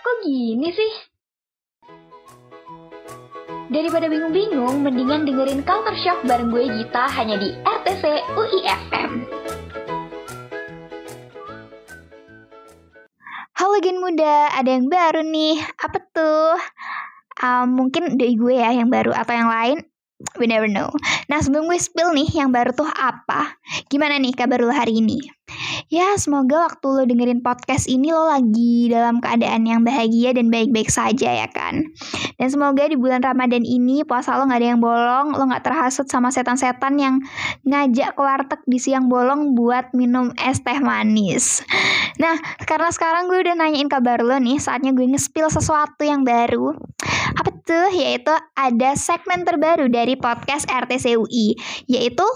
[0.00, 0.92] kok gini sih?
[3.70, 8.02] Daripada bingung-bingung, mendingan dengerin Culture Shock bareng gue Gita hanya di RTC
[8.34, 9.10] UIFM.
[13.54, 15.62] Halo Gen Muda, ada yang baru nih.
[15.78, 16.58] Apa tuh?
[17.40, 19.89] Um, mungkin dari gue ya yang baru atau yang lain.
[20.36, 20.92] We never know.
[21.32, 23.56] Nah sebelum gue spill nih yang baru tuh apa?
[23.88, 25.16] Gimana nih kabar lo hari ini?
[25.90, 30.86] Ya semoga waktu lo dengerin podcast ini lo lagi dalam keadaan yang bahagia dan baik-baik
[30.86, 31.90] saja ya kan?
[32.38, 36.06] Dan semoga di bulan Ramadan ini puasa lo gak ada yang bolong, lo gak terhasut
[36.06, 37.14] sama setan-setan yang
[37.66, 41.66] ngajak ke warteg di siang bolong buat minum es teh manis.
[42.22, 46.76] Nah, karena sekarang gue udah nanyain kabar lo nih, saatnya gue nge-spill sesuatu yang baru.
[47.66, 47.90] Tuh?
[47.92, 51.56] Yaitu ada segmen terbaru dari podcast RTCUI,
[51.88, 52.26] yaitu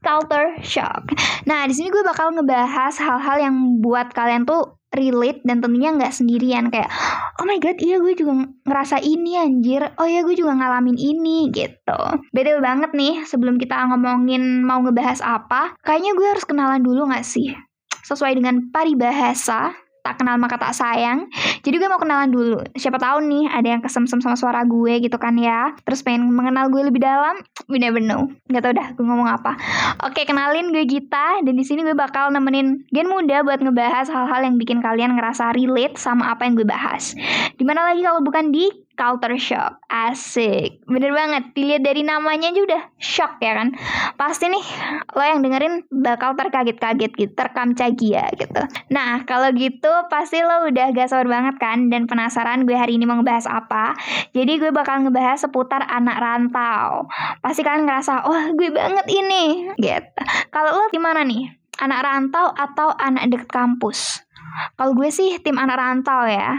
[0.00, 1.12] Culture Shock.
[1.48, 6.12] Nah, di sini gue bakal ngebahas hal-hal yang buat kalian tuh relate dan tentunya nggak
[6.12, 6.92] sendirian kayak
[7.40, 11.48] oh my god iya gue juga ngerasa ini anjir oh iya gue juga ngalamin ini
[11.48, 17.08] gitu beda banget nih sebelum kita ngomongin mau ngebahas apa kayaknya gue harus kenalan dulu
[17.08, 17.56] nggak sih
[18.04, 19.72] sesuai dengan paribahasa
[20.02, 21.30] tak kenal maka tak sayang.
[21.62, 22.58] Jadi gue mau kenalan dulu.
[22.74, 25.72] Siapa tahu nih ada yang kesem-sem sama suara gue gitu kan ya.
[25.86, 27.38] Terus pengen mengenal gue lebih dalam.
[27.70, 28.26] We never know.
[28.50, 29.54] Gak tau dah gue ngomong apa.
[30.02, 34.42] Oke kenalin gue Gita dan di sini gue bakal nemenin Gen Muda buat ngebahas hal-hal
[34.42, 37.14] yang bikin kalian ngerasa relate sama apa yang gue bahas.
[37.54, 39.80] Di mana lagi kalau bukan di culture shock.
[39.88, 40.84] Asik.
[40.88, 41.52] Bener banget.
[41.52, 43.74] Dilihat dari namanya aja udah shock ya kan.
[44.16, 44.64] Pasti nih
[45.12, 47.32] lo yang dengerin bakal terkaget-kaget gitu.
[47.32, 48.62] Terkam cagia gitu.
[48.92, 51.90] Nah kalau gitu pasti lo udah gak sabar banget kan.
[51.92, 53.96] Dan penasaran gue hari ini mau ngebahas apa.
[54.32, 57.08] Jadi gue bakal ngebahas seputar anak rantau.
[57.40, 59.72] Pasti kalian ngerasa, oh gue banget ini.
[59.76, 60.20] Gitu.
[60.52, 61.50] Kalau lo gimana nih?
[61.80, 64.22] Anak rantau atau anak deket kampus?
[64.76, 66.56] Kalau gue sih tim anak rantau ya.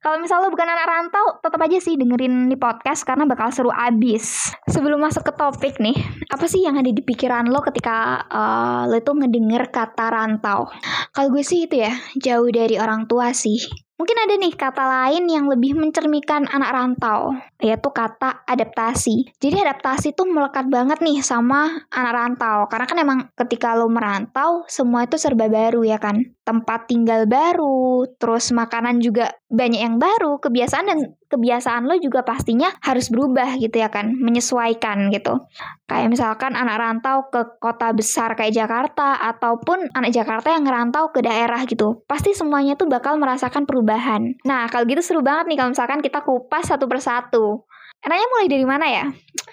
[0.00, 3.72] Kalau misalnya lo bukan anak rantau, tetap aja sih dengerin nih podcast karena bakal seru
[3.72, 4.52] abis.
[4.68, 5.96] Sebelum masuk ke topik nih,
[6.28, 10.68] apa sih yang ada di pikiran lo ketika uh, lo itu ngedenger kata rantau?
[11.12, 13.60] Kalau gue sih itu ya, jauh dari orang tua sih.
[13.94, 17.30] Mungkin ada nih kata lain yang lebih mencerminkan anak rantau,
[17.62, 19.30] yaitu kata adaptasi.
[19.38, 24.66] Jadi adaptasi tuh melekat banget nih sama anak rantau, karena kan emang ketika lo merantau,
[24.66, 26.26] semua itu serba baru ya kan.
[26.44, 30.98] Tempat tinggal baru, terus makanan juga banyak yang baru, kebiasaan dan
[31.32, 35.40] kebiasaan lo juga pastinya harus berubah gitu ya kan, menyesuaikan gitu.
[35.88, 41.24] Kayak misalkan anak rantau ke kota besar kayak Jakarta ataupun anak Jakarta yang ngerantau ke
[41.24, 42.04] daerah gitu.
[42.04, 44.36] Pasti semuanya tuh bakal merasakan perubahan.
[44.44, 47.64] Nah, kalau gitu seru banget nih kalau misalkan kita kupas satu persatu.
[48.04, 49.04] Enaknya mulai dari mana ya?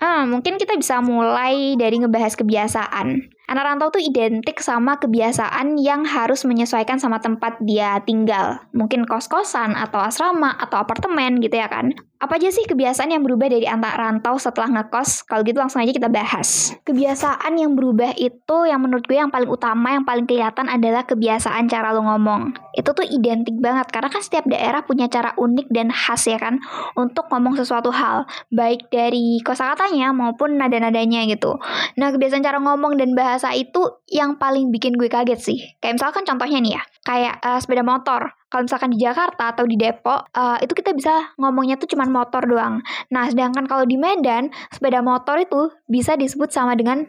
[0.04, 3.32] Hmm, mungkin kita bisa mulai dari ngebahas kebiasaan.
[3.52, 8.64] Anak rantau tuh identik sama kebiasaan yang harus menyesuaikan sama tempat dia tinggal.
[8.72, 11.92] Mungkin kos-kosan, atau asrama, atau apartemen gitu ya kan.
[12.22, 15.26] Apa aja sih kebiasaan yang berubah dari anak rantau setelah ngekos?
[15.28, 16.72] Kalau gitu langsung aja kita bahas.
[16.86, 21.68] Kebiasaan yang berubah itu yang menurut gue yang paling utama, yang paling kelihatan adalah kebiasaan
[21.68, 22.56] cara lo ngomong.
[22.78, 26.62] Itu tuh identik banget, karena kan setiap daerah punya cara unik dan khas ya kan,
[26.94, 28.30] untuk ngomong sesuatu hal.
[28.54, 31.58] Baik dari kosakatanya maupun nada-nadanya gitu.
[31.98, 33.82] Nah kebiasaan cara ngomong dan bahasa bahasa itu
[34.14, 35.58] yang paling bikin gue kaget sih.
[35.82, 38.34] Kayak misalkan contohnya nih ya, kayak uh, sepeda motor.
[38.52, 42.44] Kalau misalkan di Jakarta atau di Depok, uh, itu kita bisa ngomongnya tuh cuma motor
[42.44, 42.84] doang.
[43.08, 47.08] Nah, sedangkan kalau di Medan, sepeda motor itu bisa disebut sama dengan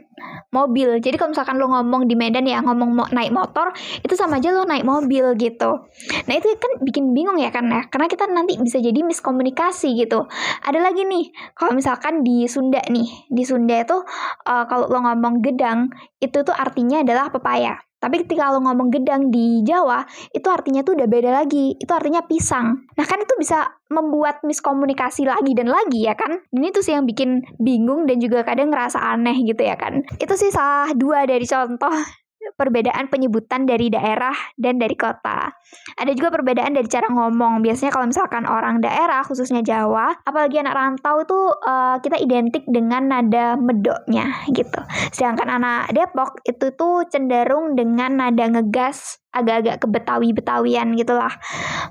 [0.55, 1.03] mobil.
[1.03, 3.75] Jadi kalau misalkan lo ngomong di Medan ya ngomong mo naik motor,
[4.07, 5.83] itu sama aja lo naik mobil gitu.
[6.31, 10.31] Nah, itu kan bikin bingung ya kan ya, karena kita nanti bisa jadi miskomunikasi gitu.
[10.63, 13.99] Ada lagi nih, kalau misalkan di Sunda nih, di Sunda itu
[14.47, 15.91] uh, kalau lo ngomong gedang,
[16.23, 17.83] itu tuh artinya adalah pepaya.
[18.03, 20.03] Tapi ketika lo ngomong gedang di Jawa,
[20.35, 21.79] itu artinya tuh udah beda lagi.
[21.79, 22.91] Itu artinya pisang.
[22.99, 26.43] Nah kan itu bisa membuat miskomunikasi lagi dan lagi ya kan.
[26.51, 30.03] Dan itu sih yang bikin bingung dan juga kadang ngerasa aneh gitu ya kan.
[30.19, 32.22] Itu sih salah dua dari contoh
[32.59, 35.53] perbedaan penyebutan dari daerah dan dari kota.
[35.97, 37.65] Ada juga perbedaan dari cara ngomong.
[37.65, 43.09] Biasanya kalau misalkan orang daerah, khususnya Jawa, apalagi anak rantau itu uh, kita identik dengan
[43.09, 44.81] nada medoknya gitu.
[45.15, 51.33] Sedangkan anak Depok itu tuh cenderung dengan nada ngegas agak-agak ke Betawi-Betawian gitu lah.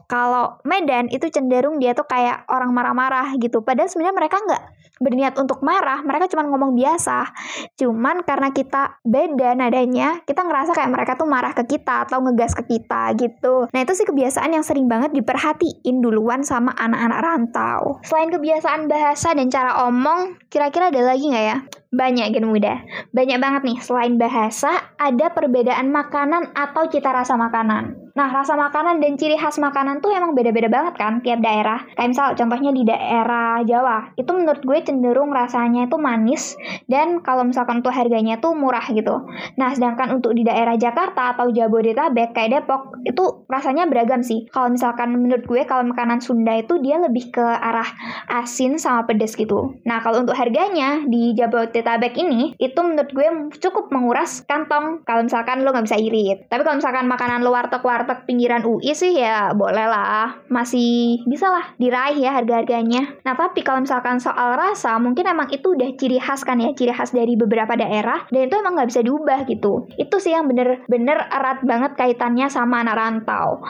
[0.05, 3.65] Kalau Medan itu cenderung dia tuh kayak orang marah-marah gitu.
[3.65, 4.63] Padahal sebenarnya mereka nggak
[5.01, 7.33] berniat untuk marah, mereka cuma ngomong biasa.
[7.73, 12.53] Cuman karena kita beda nadanya, kita ngerasa kayak mereka tuh marah ke kita atau ngegas
[12.53, 13.65] ke kita gitu.
[13.73, 17.97] Nah itu sih kebiasaan yang sering banget diperhatiin duluan sama anak-anak rantau.
[18.05, 21.57] Selain kebiasaan bahasa dan cara omong, kira-kira ada lagi nggak ya?
[21.91, 22.79] Banyak gen muda.
[23.11, 28.11] Banyak banget nih, selain bahasa, ada perbedaan makanan atau cita rasa makanan.
[28.12, 31.84] Nah, rasa makanan dan ciri khas makanan tuh emang beda-beda banget kan tiap daerah.
[31.96, 36.60] Kayak misal contohnya di daerah Jawa, itu menurut gue cenderung rasanya itu manis
[36.92, 39.24] dan kalau misalkan untuk harganya tuh murah gitu.
[39.56, 44.48] Nah, sedangkan untuk di daerah Jakarta atau Jabodetabek kayak Depok, itu rasanya beragam sih.
[44.52, 47.88] Kalau misalkan menurut gue kalau makanan Sunda itu dia lebih ke arah
[48.28, 49.80] asin sama pedas gitu.
[49.88, 53.28] Nah, kalau untuk harganya di Jabodetabek ini, itu menurut gue
[53.63, 56.48] cukup menguras kantong kalau misalkan lo nggak bisa irit.
[56.52, 57.52] Tapi kalau misalkan makanan lo
[58.01, 60.42] warteg-warteg pinggiran UI sih ya boleh lah.
[60.50, 63.21] Masih bisa lah diraih ya harga-harganya.
[63.24, 66.92] Nah, tapi kalau misalkan soal rasa, mungkin emang itu udah ciri khas kan ya, ciri
[66.94, 69.88] khas dari beberapa daerah, dan itu emang nggak bisa diubah gitu.
[69.95, 73.62] Itu sih yang bener-bener erat banget kaitannya sama anak rantau.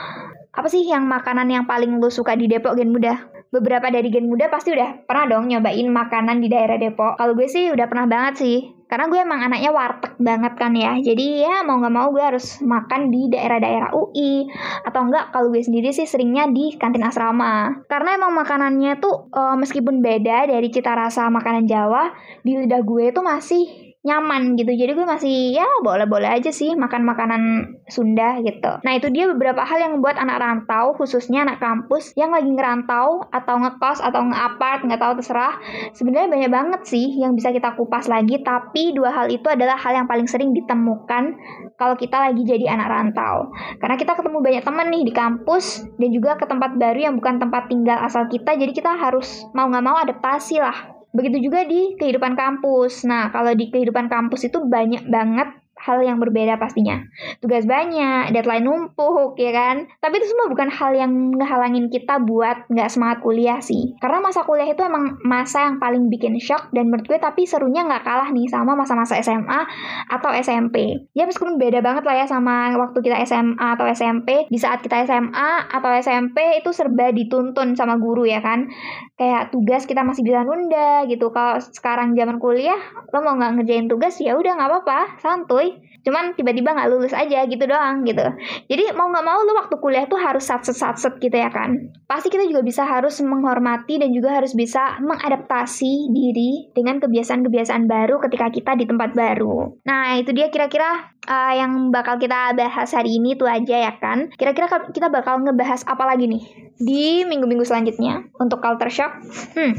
[0.52, 3.32] Apa sih yang makanan yang paling lo suka di Depok Gen Muda?
[3.52, 7.20] Beberapa dari Gen Muda pasti udah pernah dong nyobain makanan di daerah Depok.
[7.20, 8.58] Kalau gue sih udah pernah banget sih.
[8.92, 11.00] Karena gue emang anaknya warteg banget kan ya.
[11.00, 14.52] Jadi ya mau nggak mau gue harus makan di daerah-daerah UI.
[14.84, 17.72] Atau enggak kalau gue sendiri sih seringnya di kantin asrama.
[17.88, 22.12] Karena emang makanannya tuh uh, meskipun beda dari cita rasa makanan Jawa,
[22.44, 24.74] di lidah gue tuh masih nyaman gitu.
[24.74, 27.42] Jadi gue masih ya boleh-boleh aja sih makan makanan
[27.86, 28.82] Sunda gitu.
[28.82, 33.30] Nah itu dia beberapa hal yang membuat anak rantau khususnya anak kampus yang lagi ngerantau
[33.30, 35.54] atau ngekos atau ngeapart nggak tahu terserah.
[35.94, 39.94] Sebenarnya banyak banget sih yang bisa kita kupas lagi tapi dua hal itu adalah hal
[39.94, 41.38] yang paling sering ditemukan
[41.78, 43.54] kalau kita lagi jadi anak rantau.
[43.78, 47.38] Karena kita ketemu banyak temen nih di kampus dan juga ke tempat baru yang bukan
[47.38, 51.94] tempat tinggal asal kita jadi kita harus mau nggak mau adaptasi lah Begitu juga di
[52.00, 53.04] kehidupan kampus.
[53.04, 57.02] Nah, kalau di kehidupan kampus itu banyak banget hal yang berbeda pastinya.
[57.42, 59.90] Tugas banyak, deadline numpuk, ya kan?
[59.98, 63.98] Tapi itu semua bukan hal yang ngehalangin kita buat nggak semangat kuliah sih.
[63.98, 67.82] Karena masa kuliah itu emang masa yang paling bikin shock dan menurut gue tapi serunya
[67.82, 69.60] nggak kalah nih sama masa-masa SMA
[70.06, 71.02] atau SMP.
[71.18, 74.46] Ya meskipun beda banget lah ya sama waktu kita SMA atau SMP.
[74.46, 78.70] Di saat kita SMA atau SMP itu serba dituntun sama guru ya kan?
[79.18, 81.34] Kayak tugas kita masih bisa nunda gitu.
[81.34, 82.78] Kalau sekarang zaman kuliah,
[83.10, 85.71] lo mau nggak ngerjain tugas ya udah nggak apa-apa, santuy
[86.02, 88.26] cuman tiba-tiba nggak lulus aja gitu doang gitu.
[88.66, 91.94] Jadi mau nggak mau lu waktu kuliah tuh harus satset satset gitu ya kan.
[92.10, 98.18] Pasti kita juga bisa harus menghormati dan juga harus bisa mengadaptasi diri dengan kebiasaan-kebiasaan baru
[98.26, 99.78] ketika kita di tempat baru.
[99.86, 104.26] Nah itu dia kira-kira uh, yang bakal kita bahas hari ini tuh aja ya kan.
[104.34, 106.42] Kira-kira kita bakal ngebahas apa lagi nih
[106.82, 109.12] di minggu-minggu selanjutnya untuk culture shock?
[109.54, 109.78] Hmm.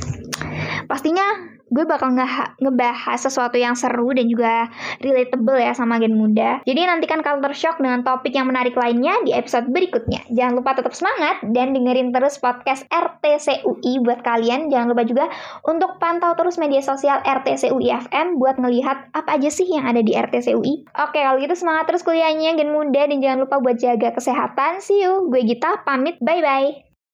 [0.88, 4.70] Pastinya gue bakal nge ngebahas sesuatu yang seru dan juga
[5.02, 6.62] relatable ya sama gen muda.
[6.64, 10.22] Jadi nantikan Culture Shock dengan topik yang menarik lainnya di episode berikutnya.
[10.30, 14.70] Jangan lupa tetap semangat dan dengerin terus podcast RTCUI buat kalian.
[14.70, 15.26] Jangan lupa juga
[15.66, 20.14] untuk pantau terus media sosial RTCUI FM buat ngelihat apa aja sih yang ada di
[20.14, 20.94] RTCUI.
[21.02, 24.80] Oke, kalau gitu semangat terus kuliahnya gen muda dan jangan lupa buat jaga kesehatan.
[24.80, 25.28] See you.
[25.34, 26.22] Gue Gita pamit.
[26.22, 26.93] Bye bye.